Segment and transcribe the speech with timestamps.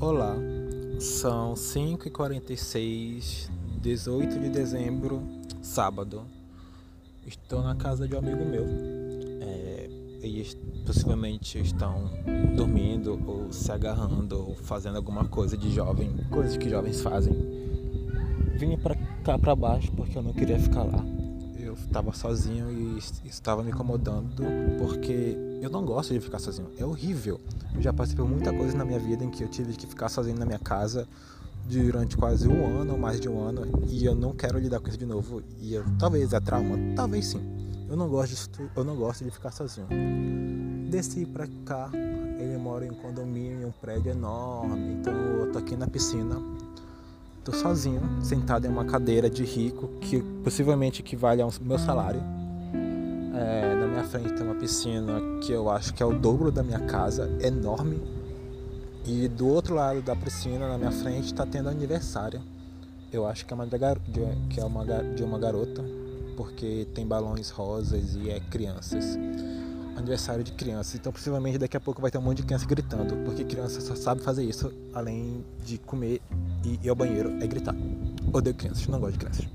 [0.00, 0.34] Olá,
[0.98, 3.50] são 5h46,
[3.82, 5.22] 18 de dezembro,
[5.60, 6.22] sábado.
[7.26, 8.64] Estou na casa de um amigo meu.
[9.42, 9.90] É,
[10.22, 12.10] eles possivelmente estão
[12.56, 17.34] dormindo ou se agarrando ou fazendo alguma coisa de jovem, coisas que jovens fazem.
[18.56, 21.04] Vim para cá para baixo porque eu não queria ficar lá.
[21.58, 22.98] Eu estava sozinho e
[23.28, 24.42] estava me incomodando
[24.78, 26.68] porque eu não gosto de ficar sozinho.
[26.78, 27.40] É horrível.
[27.74, 30.08] Eu já passei por muita coisa na minha vida em que eu tive que ficar
[30.08, 31.06] sozinho na minha casa
[31.68, 34.88] durante quase um ano ou mais de um ano e eu não quero lidar com
[34.88, 35.42] isso de novo.
[35.60, 37.40] E eu, talvez é trauma, talvez sim.
[37.88, 39.86] Eu não gosto de, eu não gosto de ficar sozinho.
[40.90, 45.58] Desci pra cá, ele mora em um condomínio, em um prédio enorme, então eu tô
[45.58, 46.36] aqui na piscina.
[47.44, 52.20] Tô sozinho, sentado em uma cadeira de rico que possivelmente equivale ao meu salário
[53.40, 53.74] é,
[54.10, 58.02] frente tem uma piscina que eu acho que é o dobro da minha casa, enorme.
[59.06, 62.42] E do outro lado da piscina, na minha frente, está tendo aniversário.
[63.12, 63.78] Eu acho que é uma, de,
[64.50, 65.84] que é uma de uma garota,
[66.36, 69.16] porque tem balões rosas e é crianças.
[69.96, 70.96] Aniversário de crianças.
[70.96, 73.94] Então, possivelmente daqui a pouco vai ter um monte de criança gritando, porque criança só
[73.94, 76.20] sabe fazer isso, além de comer
[76.64, 77.74] e ir ao banheiro, é gritar.
[78.32, 79.48] Odeio crianças, não gosto de crianças.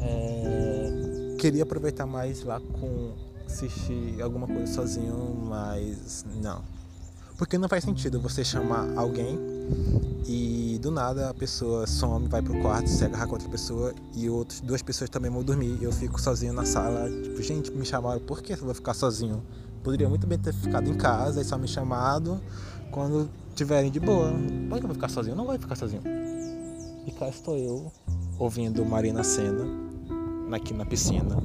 [0.00, 3.14] É queria aproveitar mais lá com
[3.50, 6.62] assistir alguma coisa sozinho, mas não.
[7.36, 9.38] Porque não faz sentido você chamar alguém
[10.26, 14.28] e do nada a pessoa some, vai pro quarto, se agarra com outra pessoa e
[14.28, 15.78] outras duas pessoas também vão dormir.
[15.80, 19.42] Eu fico sozinho na sala, tipo, gente, me chamaram, por que eu vou ficar sozinho?
[19.82, 22.38] Poderia muito bem ter ficado em casa e só me chamado
[22.90, 24.30] quando tiverem de boa.
[24.68, 25.34] Por que eu vou ficar sozinho?
[25.34, 26.02] Não vai ficar sozinho.
[27.06, 27.90] E cá estou eu,
[28.38, 29.64] ouvindo Marina Senna
[30.52, 31.36] aqui na piscina.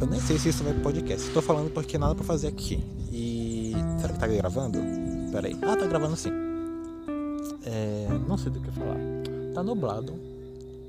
[0.00, 1.26] Eu nem sei se isso vai pro podcast.
[1.26, 2.84] Estou falando porque nada para fazer aqui.
[3.12, 3.72] E.
[4.00, 4.78] Será que tá gravando?
[5.32, 5.58] Pera aí.
[5.62, 6.30] Ah, tá gravando sim.
[7.64, 8.06] É...
[8.28, 8.96] Não sei do que falar.
[9.54, 10.14] Tá nublado.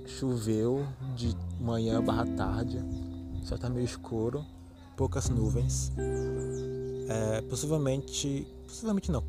[0.06, 0.85] Choveu
[1.16, 2.79] de manhã barra tarde.
[3.44, 4.45] Só tá meio escuro.
[4.95, 5.91] Poucas nuvens.
[7.09, 9.24] É, possivelmente, possivelmente não,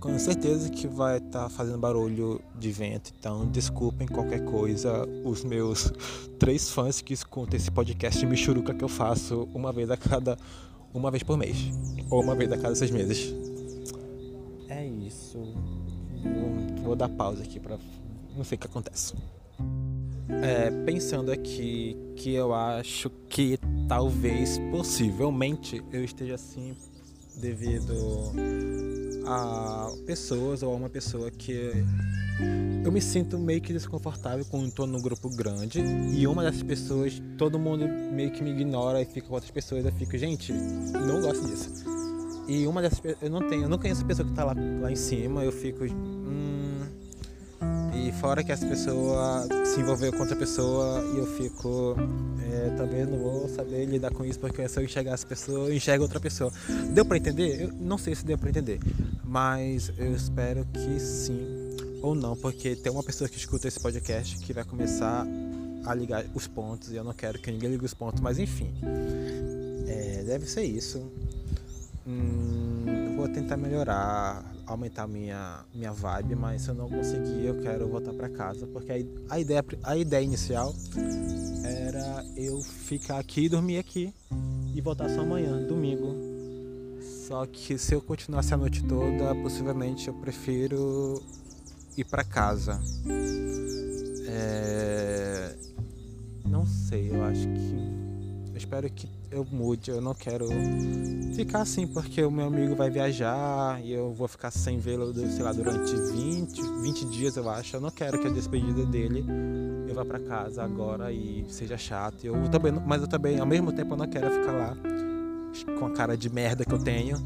[0.00, 5.44] com certeza que vai estar tá fazendo barulho de vento, então desculpem qualquer coisa, os
[5.44, 5.92] meus
[6.40, 10.36] três fãs que escutam esse podcast Michuruca que eu faço uma vez a cada,
[10.92, 11.56] uma vez por mês,
[12.10, 13.32] ou uma vez a cada seis meses.
[14.68, 17.78] É isso, vou, vou dar pausa aqui para
[18.36, 19.14] não sei o que acontece.
[20.42, 23.56] É, pensando aqui que eu acho que
[23.88, 26.74] talvez, possivelmente, eu esteja assim
[27.36, 28.32] devido
[29.26, 31.72] a pessoas ou a uma pessoa que
[32.84, 35.80] eu me sinto meio que desconfortável quando estou num grupo grande
[36.12, 39.84] e uma dessas pessoas, todo mundo meio que me ignora e fica com outras pessoas.
[39.84, 41.84] Eu fico, gente, não gosto disso.
[42.46, 44.92] E uma dessas eu não tenho, eu não conheço a pessoa que tá lá, lá
[44.92, 45.84] em cima, eu fico.
[45.84, 46.53] Hum,
[48.20, 51.96] fora que essa pessoa se envolveu com outra pessoa e eu fico.
[52.52, 55.74] É, talvez não vou saber lidar com isso porque se eu enxergar essa pessoa, eu
[55.74, 56.52] enxergo outra pessoa.
[56.92, 57.62] Deu para entender?
[57.62, 58.80] Eu não sei se deu para entender.
[59.24, 61.74] Mas eu espero que sim.
[62.02, 65.26] Ou não, porque tem uma pessoa que escuta esse podcast que vai começar
[65.84, 68.72] a ligar os pontos e eu não quero que ninguém ligue os pontos, mas enfim.
[69.86, 71.10] É, deve ser isso.
[72.06, 77.88] Hum, vou tentar melhorar aumentar minha, minha vibe, mas se eu não conseguir, eu quero
[77.88, 80.74] voltar para casa, porque a, a, ideia, a ideia inicial
[81.64, 84.12] era eu ficar aqui, dormir aqui
[84.74, 86.14] e voltar só amanhã, domingo.
[87.26, 91.22] Só que se eu continuasse a noite toda, possivelmente eu prefiro
[91.96, 92.80] ir para casa.
[94.26, 95.54] É...
[96.44, 98.04] Não sei, eu acho que
[98.52, 99.90] eu espero que eu mude.
[99.90, 100.48] Eu não quero
[101.34, 105.42] ficar assim, porque o meu amigo vai viajar e eu vou ficar sem vê-lo, sei
[105.42, 107.76] lá, durante 20, 20 dias, eu acho.
[107.76, 109.24] Eu não quero que a despedida dele
[109.88, 112.24] eu vá para casa agora e seja chato.
[112.24, 114.76] Eu também, mas eu também, ao mesmo tempo, eu não quero ficar lá
[115.78, 117.16] com a cara de merda que eu tenho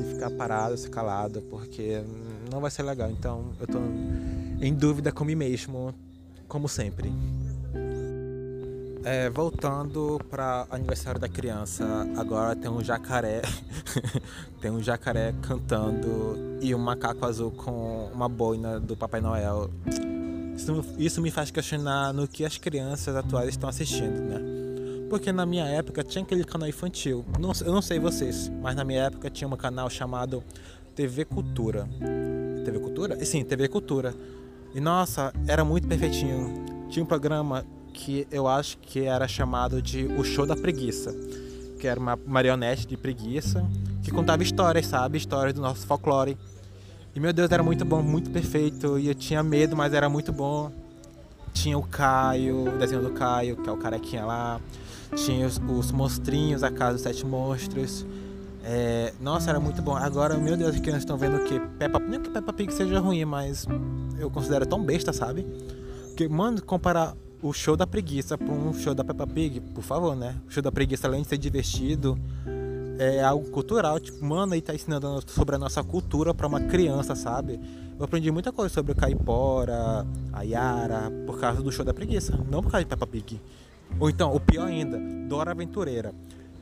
[0.00, 2.02] e ficar parado, se calado, porque
[2.50, 3.10] não vai ser legal.
[3.10, 3.78] Então, eu tô
[4.60, 5.94] em dúvida com mim mesmo,
[6.48, 7.12] como sempre.
[9.04, 11.84] É, voltando para aniversário da criança,
[12.16, 13.42] agora tem um jacaré,
[14.60, 19.68] tem um jacaré cantando e um macaco azul com uma boina do Papai Noel.
[20.56, 24.40] Isso, isso me faz questionar no que as crianças atuais estão assistindo, né?
[25.10, 27.24] Porque na minha época tinha aquele canal infantil.
[27.40, 30.44] Não, eu não sei vocês, mas na minha época tinha um canal chamado
[30.94, 31.88] TV Cultura.
[32.64, 33.24] TV Cultura?
[33.24, 34.14] Sim, TV Cultura.
[34.74, 36.64] E nossa, era muito perfeitinho.
[36.88, 41.14] Tinha um programa que eu acho que era chamado de O Show da Preguiça,
[41.78, 43.64] que era uma marionete de preguiça
[44.02, 45.18] que contava histórias, sabe?
[45.18, 46.36] Histórias do nosso folclore.
[47.14, 48.98] E meu Deus, era muito bom, muito perfeito.
[48.98, 50.72] E eu tinha medo, mas era muito bom.
[51.52, 54.60] Tinha o Caio, o desenho do Caio, que é o carequinha lá.
[55.14, 58.06] Tinha os, os monstrinhos, a casa dos sete monstros.
[58.64, 59.94] É, nossa, era muito bom.
[59.94, 61.60] Agora, meu Deus, as crianças estão vendo que?
[61.78, 63.66] Peppa, não que Peppa Pig seja ruim, mas
[64.18, 65.46] eu considero tão besta, sabe?
[66.08, 70.14] Porque, mano, comparar o show da preguiça para um show da Peppa Pig, por favor,
[70.14, 70.36] né?
[70.48, 72.16] O show da preguiça, além de ser divertido,
[72.98, 73.98] é algo cultural.
[73.98, 77.58] Tipo, mano, aí tá ensinando sobre a nossa cultura para uma criança, sabe?
[77.98, 82.38] Eu aprendi muita coisa sobre o Caipora, a Yara, por causa do show da preguiça,
[82.48, 83.40] não por causa de Peppa Pig.
[83.98, 84.98] Ou então, o pior ainda,
[85.28, 86.14] Dora Aventureira.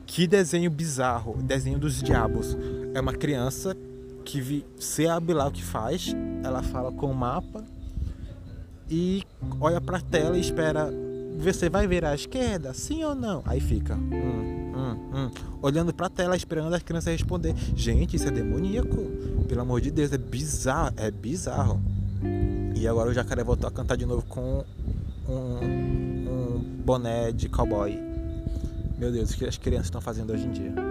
[0.07, 2.57] Que desenho bizarro, desenho dos diabos.
[2.93, 3.77] É uma criança
[4.25, 6.13] que vi, sabe lá o que faz,
[6.43, 7.63] ela fala com o mapa
[8.91, 9.23] e
[9.59, 10.91] olha pra tela e espera
[11.39, 13.41] você vai virar à esquerda, sim ou não?
[13.45, 17.55] Aí fica hum, hum, hum, olhando pra tela, esperando as crianças responder.
[17.75, 18.97] Gente, isso é demoníaco.
[19.47, 21.81] Pelo amor de Deus, é bizarro, é bizarro.
[22.75, 24.63] E agora o jacaré voltou a cantar de novo com
[25.27, 27.97] um, um boné de cowboy.
[28.99, 30.90] Meu Deus, o que as crianças estão fazendo hoje em dia?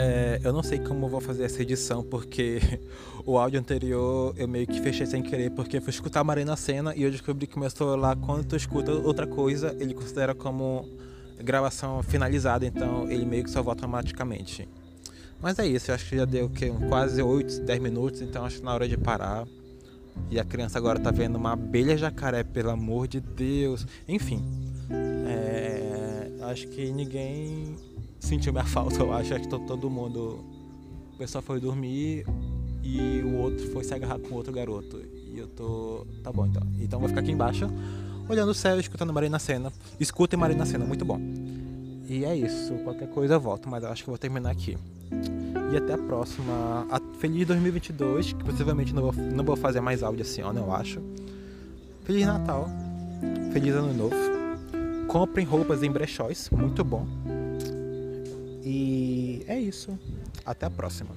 [0.00, 2.60] É, eu não sei como eu vou fazer essa edição, porque
[3.26, 6.54] o áudio anterior eu meio que fechei sem querer, porque eu fui escutar a Marina
[6.54, 10.88] Cena e eu descobri que meu celular, quando tu escuta outra coisa, ele considera como
[11.42, 14.68] gravação finalizada, então ele meio que volta automaticamente.
[15.42, 18.58] Mas é isso, eu acho que já deu que, quase 8, 10 minutos, então acho
[18.58, 19.48] que na hora de parar.
[20.30, 23.84] E a criança agora tá vendo uma abelha jacaré, pelo amor de Deus.
[24.06, 24.44] Enfim,
[25.26, 27.76] é, acho que ninguém
[28.18, 29.34] sentiu minha falta, eu acho.
[29.34, 30.44] Acho que todo mundo.
[31.14, 32.24] O pessoal foi dormir
[32.82, 35.00] e o outro foi se agarrar com outro garoto.
[35.32, 36.06] E eu tô.
[36.22, 36.62] Tá bom então.
[36.80, 37.68] Então vou ficar aqui embaixo,
[38.28, 39.72] olhando o céu, escutando Marina Cena.
[39.98, 41.20] Escutem Marina Cena, muito bom.
[42.08, 42.72] E é isso.
[42.84, 44.78] Qualquer coisa eu volto, mas eu acho que eu vou terminar aqui.
[45.72, 46.86] E até a próxima.
[47.18, 51.02] Feliz 2022, que possivelmente não vou, não vou fazer mais áudio assim, ó, eu acho.
[52.04, 52.68] Feliz Natal.
[53.52, 54.16] Feliz Ano Novo.
[55.08, 57.06] Comprem roupas em brechóis, muito bom.
[58.70, 59.98] E é isso.
[60.44, 61.16] Até a próxima.